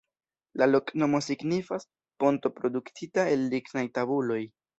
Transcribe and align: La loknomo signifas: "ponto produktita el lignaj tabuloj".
La 0.61 0.67
loknomo 0.69 1.19
signifas: 1.25 1.85
"ponto 2.25 2.53
produktita 2.57 3.27
el 3.37 3.47
lignaj 3.53 3.87
tabuloj". 4.01 4.41